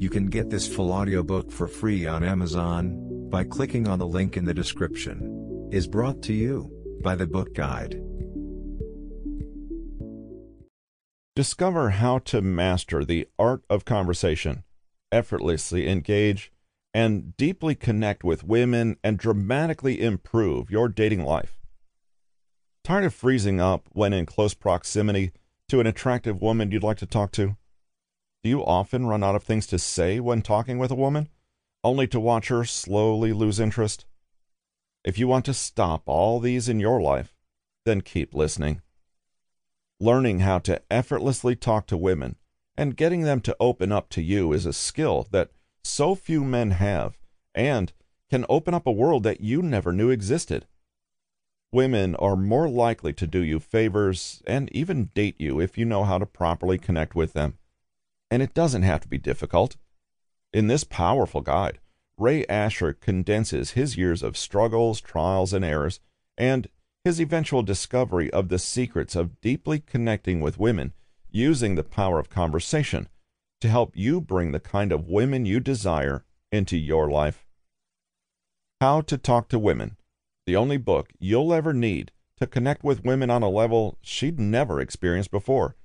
You 0.00 0.08
can 0.08 0.26
get 0.26 0.48
this 0.48 0.72
full 0.72 0.92
audiobook 0.92 1.50
for 1.50 1.66
free 1.66 2.06
on 2.06 2.22
Amazon 2.22 3.28
by 3.30 3.42
clicking 3.42 3.88
on 3.88 3.98
the 3.98 4.06
link 4.06 4.36
in 4.36 4.44
the 4.44 4.54
description. 4.54 5.68
Is 5.72 5.88
brought 5.88 6.22
to 6.22 6.32
you 6.32 6.70
by 7.02 7.16
the 7.16 7.26
Book 7.26 7.52
Guide. 7.52 8.00
Discover 11.34 11.90
how 11.90 12.20
to 12.20 12.40
master 12.40 13.04
the 13.04 13.26
art 13.40 13.64
of 13.68 13.84
conversation, 13.84 14.62
effortlessly 15.10 15.88
engage, 15.88 16.52
and 16.94 17.36
deeply 17.36 17.74
connect 17.74 18.22
with 18.22 18.44
women 18.44 18.98
and 19.02 19.18
dramatically 19.18 20.00
improve 20.00 20.70
your 20.70 20.88
dating 20.88 21.24
life. 21.24 21.58
Tired 22.84 23.04
of 23.04 23.14
freezing 23.14 23.60
up 23.60 23.88
when 23.90 24.12
in 24.12 24.26
close 24.26 24.54
proximity 24.54 25.32
to 25.68 25.80
an 25.80 25.88
attractive 25.88 26.40
woman 26.40 26.70
you'd 26.70 26.84
like 26.84 26.98
to 26.98 27.06
talk 27.06 27.32
to? 27.32 27.56
Do 28.44 28.50
you 28.50 28.64
often 28.64 29.06
run 29.06 29.24
out 29.24 29.34
of 29.34 29.42
things 29.42 29.66
to 29.68 29.80
say 29.80 30.20
when 30.20 30.42
talking 30.42 30.78
with 30.78 30.92
a 30.92 30.96
woman, 30.96 31.28
only 31.82 32.06
to 32.08 32.20
watch 32.20 32.48
her 32.48 32.64
slowly 32.64 33.32
lose 33.32 33.58
interest? 33.58 34.06
If 35.04 35.18
you 35.18 35.26
want 35.26 35.44
to 35.46 35.54
stop 35.54 36.02
all 36.06 36.38
these 36.38 36.68
in 36.68 36.78
your 36.78 37.00
life, 37.00 37.34
then 37.84 38.00
keep 38.00 38.34
listening. 38.34 38.80
Learning 39.98 40.40
how 40.40 40.60
to 40.60 40.80
effortlessly 40.88 41.56
talk 41.56 41.88
to 41.88 41.96
women 41.96 42.36
and 42.76 42.96
getting 42.96 43.22
them 43.22 43.40
to 43.40 43.56
open 43.58 43.90
up 43.90 44.08
to 44.10 44.22
you 44.22 44.52
is 44.52 44.66
a 44.66 44.72
skill 44.72 45.26
that 45.32 45.50
so 45.82 46.14
few 46.14 46.44
men 46.44 46.70
have 46.72 47.18
and 47.56 47.92
can 48.30 48.46
open 48.48 48.72
up 48.72 48.86
a 48.86 48.92
world 48.92 49.24
that 49.24 49.40
you 49.40 49.62
never 49.62 49.92
knew 49.92 50.10
existed. 50.10 50.64
Women 51.72 52.14
are 52.16 52.36
more 52.36 52.68
likely 52.68 53.12
to 53.14 53.26
do 53.26 53.40
you 53.40 53.58
favors 53.58 54.42
and 54.46 54.70
even 54.70 55.10
date 55.14 55.40
you 55.40 55.58
if 55.58 55.76
you 55.76 55.84
know 55.84 56.04
how 56.04 56.18
to 56.18 56.26
properly 56.26 56.78
connect 56.78 57.16
with 57.16 57.32
them 57.32 57.57
and 58.30 58.42
it 58.42 58.54
doesn't 58.54 58.82
have 58.82 59.00
to 59.00 59.08
be 59.08 59.18
difficult. 59.18 59.76
In 60.52 60.66
this 60.66 60.84
powerful 60.84 61.40
guide, 61.40 61.78
Ray 62.16 62.44
Asher 62.46 62.92
condenses 62.92 63.72
his 63.72 63.96
years 63.96 64.22
of 64.22 64.36
struggles, 64.36 65.00
trials, 65.00 65.52
and 65.52 65.64
errors, 65.64 66.00
and 66.36 66.68
his 67.04 67.20
eventual 67.20 67.62
discovery 67.62 68.30
of 68.32 68.48
the 68.48 68.58
secrets 68.58 69.14
of 69.14 69.40
deeply 69.40 69.80
connecting 69.80 70.40
with 70.40 70.58
women 70.58 70.92
using 71.30 71.74
the 71.74 71.84
power 71.84 72.18
of 72.18 72.30
conversation 72.30 73.08
to 73.60 73.68
help 73.68 73.92
you 73.94 74.20
bring 74.20 74.52
the 74.52 74.60
kind 74.60 74.92
of 74.92 75.08
women 75.08 75.46
you 75.46 75.60
desire 75.60 76.24
into 76.50 76.76
your 76.76 77.10
life. 77.10 77.46
How 78.80 79.00
to 79.02 79.18
Talk 79.18 79.48
to 79.48 79.58
Women, 79.58 79.96
the 80.46 80.56
only 80.56 80.76
book 80.76 81.12
you'll 81.18 81.52
ever 81.52 81.72
need 81.72 82.12
to 82.38 82.46
connect 82.46 82.84
with 82.84 83.04
women 83.04 83.30
on 83.30 83.42
a 83.42 83.48
level 83.48 83.98
she'd 84.00 84.38
never 84.38 84.80
experienced 84.80 85.30
before. 85.30 85.76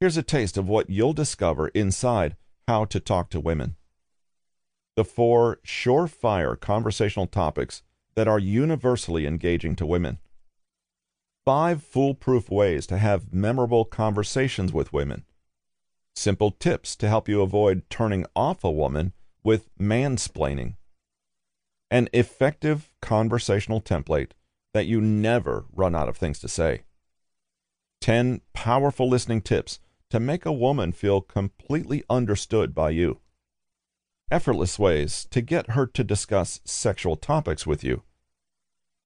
Here's 0.00 0.16
a 0.16 0.22
taste 0.22 0.58
of 0.58 0.68
what 0.68 0.90
you'll 0.90 1.12
discover 1.12 1.68
inside 1.68 2.36
How 2.66 2.84
to 2.86 2.98
Talk 2.98 3.30
to 3.30 3.40
Women. 3.40 3.76
The 4.96 5.04
four 5.04 5.60
surefire 5.64 6.58
conversational 6.58 7.26
topics 7.26 7.82
that 8.16 8.28
are 8.28 8.38
universally 8.38 9.26
engaging 9.26 9.76
to 9.76 9.86
women. 9.86 10.18
Five 11.44 11.82
foolproof 11.82 12.50
ways 12.50 12.86
to 12.88 12.98
have 12.98 13.32
memorable 13.32 13.84
conversations 13.84 14.72
with 14.72 14.92
women. 14.92 15.24
Simple 16.16 16.50
tips 16.50 16.96
to 16.96 17.08
help 17.08 17.28
you 17.28 17.42
avoid 17.42 17.88
turning 17.90 18.26
off 18.34 18.64
a 18.64 18.70
woman 18.70 19.12
with 19.42 19.68
mansplaining. 19.78 20.76
An 21.90 22.08
effective 22.12 22.92
conversational 23.00 23.80
template 23.80 24.30
that 24.72 24.86
you 24.86 25.00
never 25.00 25.66
run 25.72 25.94
out 25.94 26.08
of 26.08 26.16
things 26.16 26.40
to 26.40 26.48
say. 26.48 26.82
10 28.04 28.42
powerful 28.52 29.08
listening 29.08 29.40
tips 29.40 29.80
to 30.10 30.20
make 30.20 30.44
a 30.44 30.52
woman 30.52 30.92
feel 30.92 31.22
completely 31.22 32.04
understood 32.10 32.74
by 32.74 32.90
you. 32.90 33.18
Effortless 34.30 34.78
ways 34.78 35.26
to 35.30 35.40
get 35.40 35.70
her 35.70 35.86
to 35.86 36.04
discuss 36.04 36.60
sexual 36.66 37.16
topics 37.16 37.66
with 37.66 37.82
you. 37.82 38.02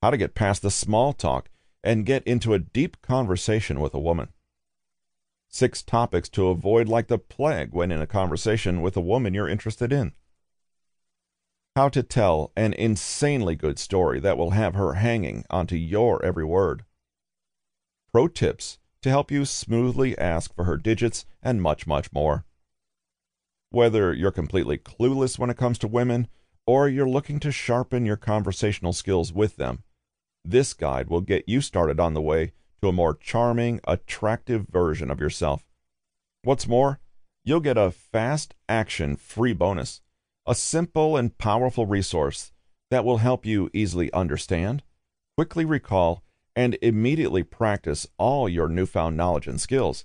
How 0.02 0.10
to 0.10 0.16
get 0.16 0.34
past 0.34 0.62
the 0.62 0.70
small 0.72 1.12
talk 1.12 1.48
and 1.84 2.04
get 2.04 2.26
into 2.26 2.54
a 2.54 2.58
deep 2.58 3.00
conversation 3.00 3.78
with 3.78 3.94
a 3.94 4.00
woman. 4.00 4.30
Six 5.48 5.80
topics 5.84 6.28
to 6.30 6.48
avoid 6.48 6.88
like 6.88 7.06
the 7.06 7.18
plague 7.18 7.72
when 7.72 7.92
in 7.92 8.00
a 8.00 8.06
conversation 8.06 8.82
with 8.82 8.96
a 8.96 9.00
woman 9.00 9.32
you're 9.32 9.48
interested 9.48 9.92
in. 9.92 10.12
How 11.76 11.88
to 11.90 12.02
tell 12.02 12.50
an 12.56 12.72
insanely 12.72 13.54
good 13.54 13.78
story 13.78 14.18
that 14.18 14.36
will 14.36 14.50
have 14.50 14.74
her 14.74 14.94
hanging 14.94 15.44
onto 15.50 15.76
your 15.76 16.20
every 16.24 16.44
word. 16.44 16.84
Pro 18.12 18.26
tips 18.26 18.78
to 19.08 19.12
help 19.12 19.30
you 19.30 19.46
smoothly 19.46 20.16
ask 20.18 20.54
for 20.54 20.64
her 20.64 20.76
digits, 20.76 21.24
and 21.42 21.62
much, 21.62 21.86
much 21.86 22.12
more. 22.12 22.44
Whether 23.70 24.12
you're 24.12 24.30
completely 24.30 24.76
clueless 24.76 25.38
when 25.38 25.48
it 25.48 25.56
comes 25.56 25.78
to 25.78 25.88
women, 25.88 26.28
or 26.66 26.90
you're 26.90 27.08
looking 27.08 27.40
to 27.40 27.50
sharpen 27.50 28.04
your 28.04 28.18
conversational 28.18 28.92
skills 28.92 29.32
with 29.32 29.56
them, 29.56 29.82
this 30.44 30.74
guide 30.74 31.08
will 31.08 31.22
get 31.22 31.48
you 31.48 31.62
started 31.62 31.98
on 31.98 32.12
the 32.12 32.20
way 32.20 32.52
to 32.82 32.88
a 32.88 32.92
more 32.92 33.14
charming, 33.14 33.80
attractive 33.88 34.66
version 34.68 35.10
of 35.10 35.20
yourself. 35.20 35.64
What's 36.42 36.68
more, 36.68 37.00
you'll 37.44 37.60
get 37.60 37.78
a 37.78 37.90
fast 37.90 38.54
action 38.68 39.16
free 39.16 39.54
bonus, 39.54 40.02
a 40.46 40.54
simple 40.54 41.16
and 41.16 41.36
powerful 41.38 41.86
resource 41.86 42.52
that 42.90 43.06
will 43.06 43.18
help 43.18 43.46
you 43.46 43.70
easily 43.72 44.12
understand, 44.12 44.82
quickly 45.34 45.64
recall, 45.64 46.22
and 46.58 46.76
immediately 46.82 47.44
practice 47.44 48.04
all 48.18 48.48
your 48.48 48.66
newfound 48.66 49.16
knowledge 49.16 49.46
and 49.46 49.60
skills, 49.60 50.04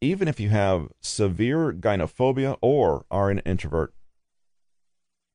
even 0.00 0.26
if 0.26 0.40
you 0.40 0.48
have 0.48 0.88
severe 1.00 1.72
gynophobia 1.72 2.58
or 2.60 3.06
are 3.08 3.30
an 3.30 3.38
introvert. 3.46 3.94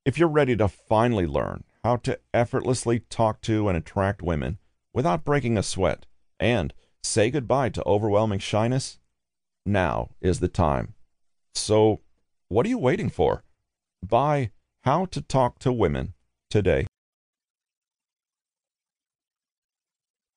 If 0.03 0.17
you're 0.17 0.27
ready 0.27 0.57
to 0.57 0.67
finally 0.67 1.25
learn 1.25 1.63
how 1.85 1.95
to 1.95 2.19
effortlessly 2.33 2.99
talk 2.99 3.39
to 3.43 3.69
and 3.69 3.77
attract 3.77 4.21
women 4.21 4.57
without 4.93 5.23
breaking 5.23 5.57
a 5.57 5.63
sweat 5.63 6.05
and 6.37 6.73
say 7.01 7.31
goodbye 7.31 7.69
to 7.69 7.87
overwhelming 7.87 8.39
shyness, 8.39 8.99
now 9.65 10.09
is 10.19 10.41
the 10.41 10.49
time. 10.49 10.95
So, 11.55 12.01
what 12.49 12.65
are 12.65 12.69
you 12.69 12.77
waiting 12.77 13.09
for? 13.09 13.45
Buy 14.05 14.51
How 14.83 15.05
to 15.05 15.21
Talk 15.21 15.59
to 15.59 15.71
Women 15.71 16.13
today. 16.49 16.87